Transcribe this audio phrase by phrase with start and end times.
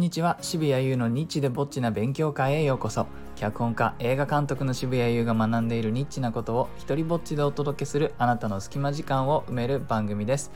[0.00, 0.38] んにちは。
[0.40, 3.06] 渋谷優のニッチでぼっちな勉強会へようこそ。
[3.36, 10.50] 脚本家映画監督の渋谷優が学んでいるニッチなことを一人ぼっちでお届けするあなたの隙間時間を埋める番組です、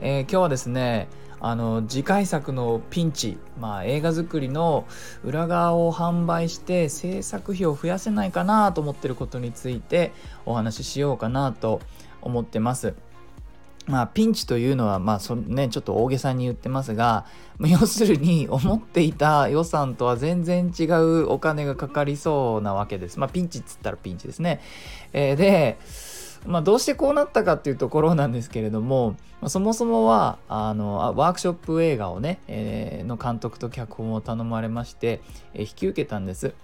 [0.00, 4.86] えー、今日はですねあの次回作のピンチ、まあ、映画作りの
[5.22, 10.12] 裏側を販売して制作費を増やせないかなと思ってることについて
[10.46, 11.80] お話ししようかなと
[12.22, 12.94] 思ってます。
[13.90, 17.26] まあ、ピンチというのは、まあそね、ちょっと大げさに言ってますが、
[17.58, 23.18] 要するに思っていた予算とは全然違うお金がかかりそうなわけです。
[23.18, 24.60] まあ、ピンチっつったらピンチですね。
[25.12, 25.78] えー、で、
[26.46, 35.20] まあ、どうしてこうなったかっていうところなんですけれども、まあ、そもそもはあのワークショップ映画をね、えー、の監督と脚本を頼まれまして、
[35.52, 36.54] えー、引き受けたんです。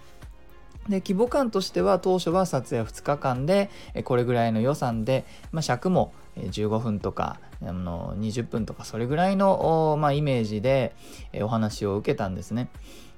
[0.89, 3.69] で規模感としては当初は撮影2日間で
[4.05, 6.13] これぐらいの予算で、まあ、尺も
[6.45, 10.95] 15分とかあの20分とかそれぐらいの、まあ、イメージで
[11.41, 12.69] お話を受けたんですね。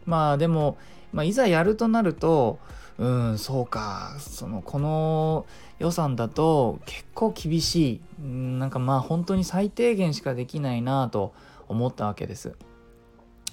[0.06, 0.78] まあでも、
[1.12, 2.60] まあ、いざやるとなると
[2.98, 5.46] うんそうかそのこの
[5.80, 11.34] 予算だと結構厳しいなんかまあ本当に最低限しかできないなと
[11.68, 12.56] 思ったわけです。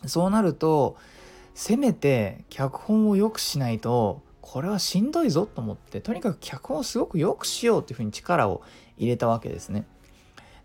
[0.07, 0.97] そうなると
[1.55, 8.63] せめて脚本を良くしないとこれはしんどいぞと思ってとにかく脚本をすごく良くしようというふうに力を
[8.97, 9.85] 入れたわけですね。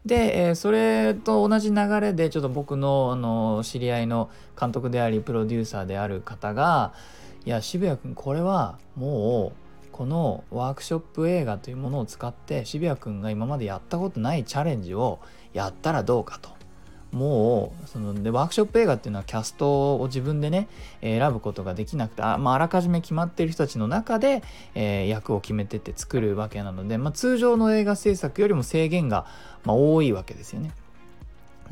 [0.06, 4.30] で、え、それと同じ流れでちょっと僕のあの知り合いの
[4.60, 6.94] 監督でありプロデューサーである方が
[7.46, 15.20] 「いや渋谷君これはもうこのワークショップ映画というものを使って渋谷君が今までやったことないチャレンジを
[15.54, 16.61] やったらどうか」と。
[17.12, 20.70] もうそのでワークショップ映画っていうのはキャストを自分でね
[21.02, 24.44] 選ぶことができなくてあ,、まあ、あらかじめ決まっている人たちの中で、
[24.76, 29.26] えー、役を決めてって作るわけなので、まあ、通常の映画制作よりも制限が、
[29.66, 30.72] まあ、多いわけですよね。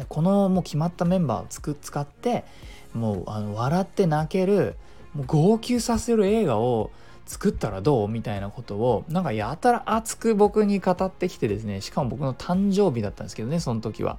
[0.07, 2.45] このもう決まったメンバーをつく使って
[2.93, 4.75] もうあの笑って泣ける
[5.13, 6.89] もう号泣させる映画を
[7.25, 14.17] 作ったらどうみたいなことをなんかやたら熱く僕に語ってきてですねしかも僕の誕生日だったんですけどねその時は。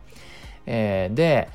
[0.66, 1.48] えー、で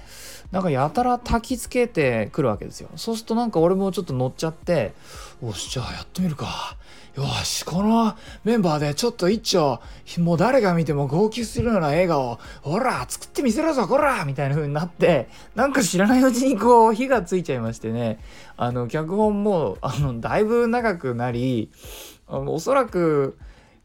[0.52, 2.90] なんかやたら焚きつけてくるわけですよ。
[2.96, 4.94] そうするとなんか俺もちょっと乗っちゃって
[5.42, 6.78] おしじゃあやってみるか。
[7.16, 8.14] よしこの
[8.44, 9.80] メンバーでちょっと一丁
[10.20, 18.20] もう誰が見ても号泣するような映画をほら作ってみせろぞこらみたいな風になってなんか知らないうちにこう火がついちゃいましてね。
[18.58, 21.70] あの脚本もあのだいぶ長くなり
[22.28, 23.38] おそらく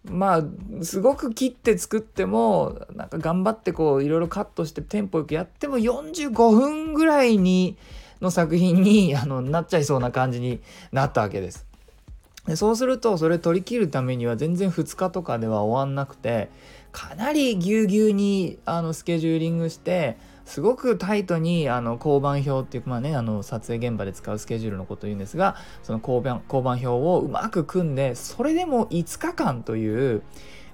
[0.04, 7.76] まあすごく切って作ってもなんか頑張ってこういろいろカットしてテンポよくやっても45分ぐらいに
[8.20, 10.60] の作品に あのなっちゃいそうな感じに
[10.92, 11.66] なったわけです。
[12.46, 16.48] でそうするとそれ取り切るためには全然2日とかでは終わんなくて
[16.90, 20.16] かなりぎゅうぎゅうにあのスケジューリングして
[20.50, 30.22] すごくタイトにあの交番表っていうまあねあの撮影現場で使うスケジュールのことを言うんですがその交番交番表をうまく組んでそれでも5日間という、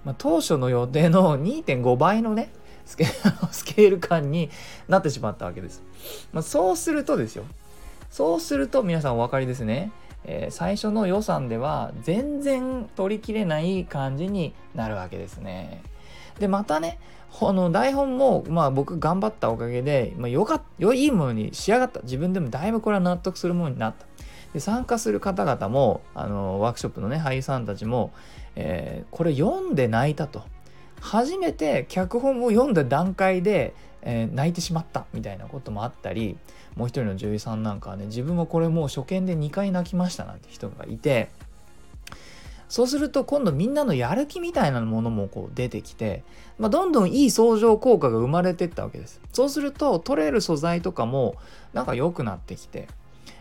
[0.07, 2.51] まあ、当初の予定の2.5倍のね
[2.87, 4.49] スケール感に
[4.89, 5.83] なってしまったわけです。
[6.33, 7.45] まあ、そうするとですよ
[8.09, 9.93] そうすると皆さんお分かりですね。
[10.25, 15.83] えー、最初の予算では全然取りきれない感じになるわけですね。
[16.39, 16.99] でまたね
[17.41, 22.01] あの台本も、まあ、僕頑張ったおかげで、まあ、よかよいいものに仕上がった。
[22.03, 24.07] 自分でもだいぶこれは納得するものになった。
[24.53, 28.13] で参加する方々もあのワークショップのね俳優さんたちも、
[28.55, 30.43] えー、これ読んで泣いたと。
[31.01, 36.39] 初めて脚本を読んだ段階で、えー、泣いてしまったみたいなこともあったり
[36.75, 41.29] もう一人の女優さんなんかはね自分はこれもう初見で2回泣きましたなんて人がいて
[42.69, 46.25] そうすると今度みんなのやる気みたいなものもこう出てきて、
[46.59, 49.21] まあ、どんどんいい相乗効果が生まれてったわけです。
[49.33, 51.37] そうすると取れる素材とかも
[51.73, 52.89] なんか良くなってきて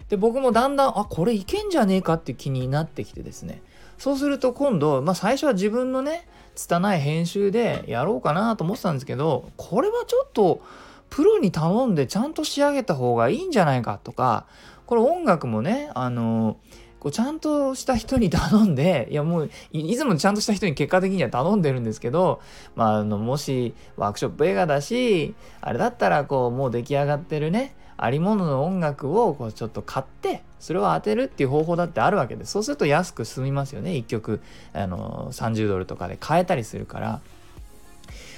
[0.09, 3.61] で僕もだんだんあこれいけんじゃねえかって気になってきてですね
[3.97, 10.61] そうすると今度、まあ、最初は自分のね拙い編集でやろうかなと思ってたんですけどこれはちょっと
[11.09, 14.45] プロに頼んでちゃんと仕上げた方がいいんじゃないかとか
[14.85, 16.57] これ音楽もねあの
[17.05, 22.41] こうちゃんとした人に頼んで、 いやもういつもちゃんとした人に結果的には頼んでるんですけど、
[22.75, 34.41] まあ、あのもしワークショップ映画だし、あれだったらこうもう出来上がってるね、ありものの音楽をこうちょっと買ってそれを当てるっていう方法だってあるわけでそうすると安く済みますよね1曲。
[34.73, 37.21] あの30ドルとかで買えたりするから。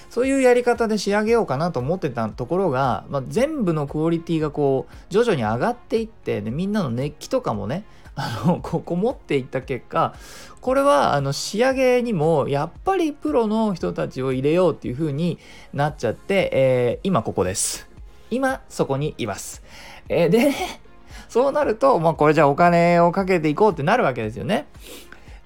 [0.09, 7.83] そういうやり方で仕上げようかなと思ってたところが、まあ、全部のクオリティがこう徐々に上がっていってでみんなの熱気とかもね
[8.17, 10.13] あ のここ持っていった結果
[10.59, 15.37] これはあの仕上げにもやっぱりプロの人たちを入れようっていう風に
[15.71, 17.87] なっちゃって、えー、今ここです
[18.31, 19.63] 今そこにいます、
[20.09, 20.51] えー、で
[21.29, 24.65] そうなると、まあ、これじゃあお金をかけていこうってなるわけですよね。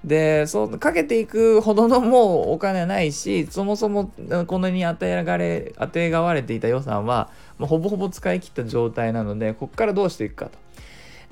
[0.04, 4.10] でそうかけていくほどのもうお金ないしそもそも
[4.48, 10.61] このに与えられ与えがわれていた予算はもうほぼほぼ使い切った状態なのでここからどうしていくかと。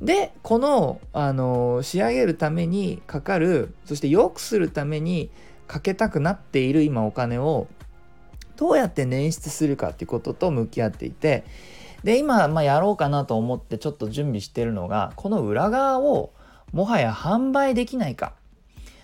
[0.00, 5.30] でこの、あの仕上げるためにかかるそして良くするために
[5.66, 7.68] かけたくなっている今お金を
[8.56, 11.44] どうやって捻出するかっていうことと向き合っていて
[12.02, 16.32] で今、まあ、やろうかなと思ってちょっと準備してるのがこの裏側を
[16.72, 18.34] もはや販売できないか。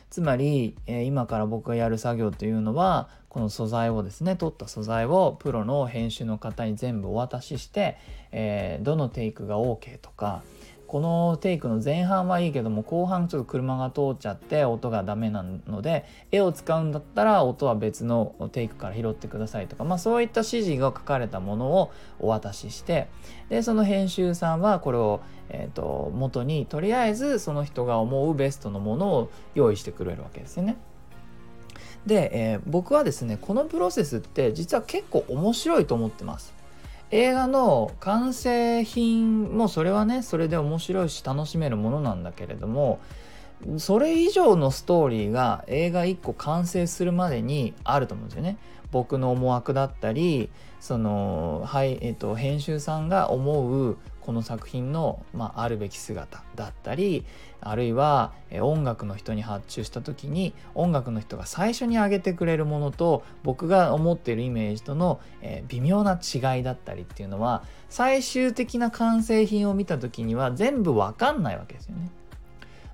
[0.09, 7.99] つまり、えー、今から僕がやる作業というのはこの素材をですね取った素材をプロの編集の方に全部お渡しして、
[8.33, 10.43] えー、どのテイクが OK とか
[10.87, 23.09] このテイクの前半はいいけども後半ちょっと車が通っちゃって音がダメなので絵を使うんだったら音は別のテイクから拾ってくださいとか、まあ、そういった指示が書かれたものをお渡しして
[23.49, 30.77] でその編集さんはこれを、えーと、元にとりあえずその人が思うベストのものを用意してくれるわけですよね。
[32.07, 36.56] で、えー、僕はですねこのプロセスって実は結構面白いと思ってます。
[37.11, 42.99] 映画の完成品もそれはねそれで面白いし楽しめるものなんだけれども
[43.79, 48.59] それ以上のストーリーが映画1個完成するまでにあると思うんですよね。
[48.93, 50.49] 僕の思惑だったり
[50.81, 57.25] その、はいえっと、編集さんが思うこの作品の、まあ、あるべき姿だったり
[57.61, 72.11] あるいは、音楽の人に発注した時に音楽の人が最初に上げてくれるものと僕が思っているイメージとの、え、微妙な違いだったりっていうのは最終的な完成品を見た時には全部わかんないわけですよね。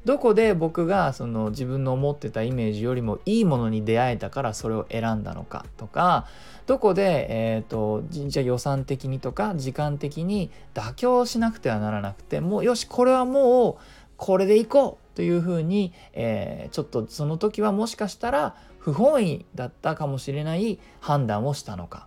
[0.04, 6.26] どこで僕がその自分の思ってたイメージよりもいいものに出会えたからそれを選んだのかとか
[6.66, 13.84] どこで、えーと、じゃ予算的にとか時間的に妥協しなくてはならなくてもうよしこれはもう
[14.16, 22.06] これでいこうというふうに、え、ちょっとその時はもしかしたら不本意だったかもしれない判断をしたのか。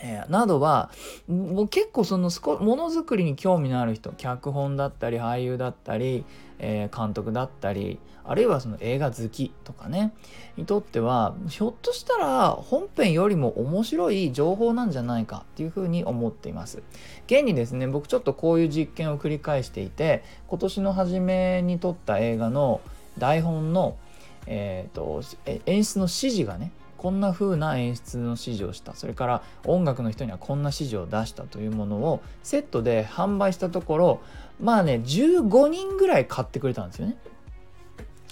[0.00, 0.90] えー、などは
[1.28, 6.24] もう結構そのものづくりに興味のある人脚本だったり俳優だったり、
[6.58, 10.12] えー、監督だったりあるいはその映画好きとかね
[10.56, 16.82] にとってはひょっとしたら本編よりも面白い情報なんじゃないかっていうふうに思っています。
[17.26, 22.80] 現にですね僕ちょっとこういう実験を繰り返していて今年の初めに撮った映画の
[23.18, 23.96] 台本の、
[24.46, 25.22] えーと
[25.66, 26.72] 演出の指示がね
[27.06, 34.20] こんな風な演出の指示をしたそれから音楽の人にはこんな指示を出したというものをセットで販売したところ
[34.60, 37.16] まあね15人ぐらい買ってくれたんですよね。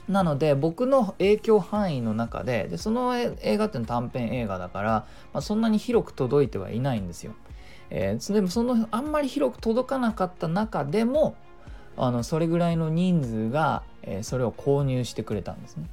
[0.09, 4.91] なので僕の影響範囲の中ででその映画っていうのは短編映画だから、
[5.33, 7.33] まあ、そんなに広く届いてはいないんですよ。
[7.91, 11.37] えー、でもそのあんまり広く届かなかった中でも
[11.97, 15.89] あのそれぐらいの人数が、えー、それを購入してくれたんですね。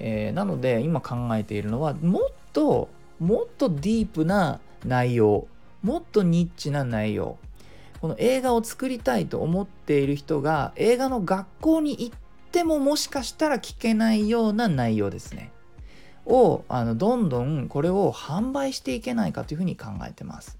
[0.00, 2.22] えー、なので今考えているのはもっ
[2.52, 5.48] ともっとディープな内容
[5.82, 7.38] もっとニッチな内容。
[8.00, 12.18] この映画を作りたいと思っている人が映画の学校に行っ
[12.52, 15.50] てももしかしたら聞けないような内容ですね。
[16.24, 20.58] をあのどんどんこれを販売していけないかというふうに考えてます。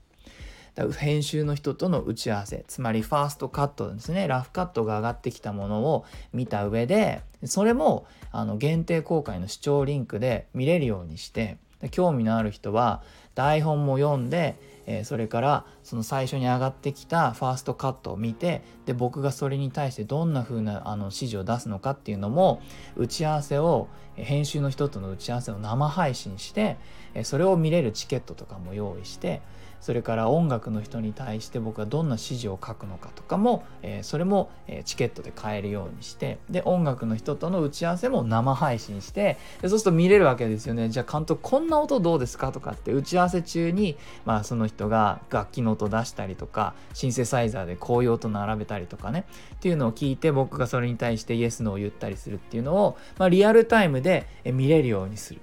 [0.99, 4.29] 編集の人との打ち合わせつまりファーストカットですね。
[4.29, 11.57] ラフカットが上がってきたものを見た上でそれもあの限定公開の視聴リンクで見れるようにして
[11.91, 13.03] 興味のある人は
[13.35, 14.57] 台本も読んで、
[14.87, 22.61] えー、それからその最初に上がってきたファーストカットを見てで僕がそれに対してどんな風なあの指示を出すのかっていうのも
[22.97, 26.79] 打ち合わせを編集の人との打ち合わせを生配信して
[27.23, 29.41] それを見れるチケットとかも用意して
[29.81, 55.41] それから音楽の人に対して僕はどんな指示を書くのかとかも、えー、それも、えー、チケットで買えるようにしてで音楽の人との打ち合わせも生配信してでそうすると見れるわけですよねじゃあ監督こんな音どうですかとかって打ち合わせ中に、まあ、その人が楽器の音出したりとかシンセサイザーでこういう音並べたりとかねっていうのを聞いて僕がそれに対してイエスノーを言ったりするっていうのを、まあ、リアルタイムで見れるようにする。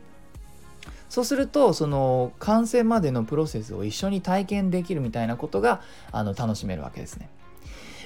[1.09, 5.81] そうするとその完成までのプロセスを一緒に体験できるみたいなことが
[6.11, 7.29] あの楽しめるわけですね。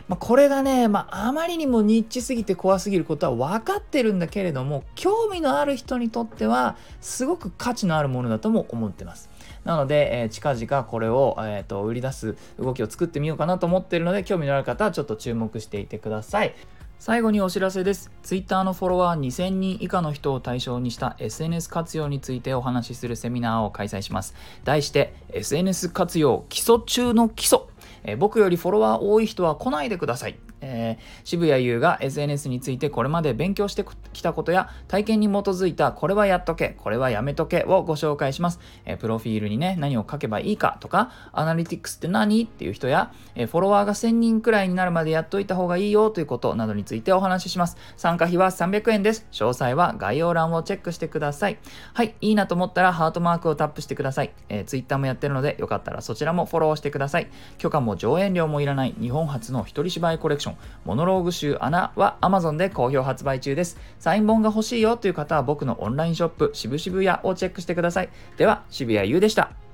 [0.07, 9.29] まあ、これがね、まあ、あまりにもニッチすぎて怖すぎることは分かってるんだけれども興味のある人にとってはすごく価値のあるものだとも思ってます。
[9.65, 16.55] なので、えー、近々これを、えーと売り出す動きを作ってみようかなと思ってるので興味のある方はちょっと注目していてください。
[16.99, 18.11] 最後にお知らせです。
[18.23, 24.35] Twitter のフォロワー2000人以下の人を対象にした SNS 活用についてお話しするセミナーを開催します。
[24.65, 27.59] 題して SNS 活用基礎中の基礎
[28.03, 30.37] え、僕よりフォロワー多い人は来ないでください。
[30.61, 38.59] えー、渋谷優が SNS についてこれまで勉強してきたことや体験に基づいたこれはやっとけ、これはやめとけをご紹介します。
[38.85, 42.43] えー、プロフィールにね、何を書けばいいかとか、アナリティクスって何？
[42.43, 47.77] っていう人や、えー、フォロワーが1000人くらいになるまでやっといた方がいいよということなどについてお話しします。
[47.97, 49.27] 参加費は300円です。
[49.31, 51.57] 詳細は概要欄をチェックしてください。
[51.93, 54.31] はい、いいなと思ったらハートマークをタップしてください。
[54.49, 57.27] え、Twitter もやってるので、よかったらそちらもフォローしてください。
[57.57, 63.77] 許可も上演料もいらない日本初の一人芝居コレクションョン、モノローグ集穴は Amazon で好評発売中です。
[63.99, 68.09] サイン本が欲しいよという方は僕のオンラインショップ、渋々屋をチェックしてください。
[68.37, 69.68] では、渋谷優でした。